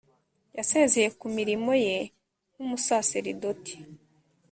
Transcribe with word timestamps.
yasezeye 0.57 1.09
ku 1.19 1.25
mirimo 1.37 1.71
ye 1.85 1.97
nk’umusaseridoti 2.51 3.75